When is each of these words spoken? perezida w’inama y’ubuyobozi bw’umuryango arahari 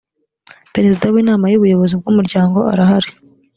perezida 0.73 1.05
w’inama 1.13 1.45
y’ubuyobozi 1.47 1.93
bw’umuryango 1.99 2.59
arahari 2.71 3.09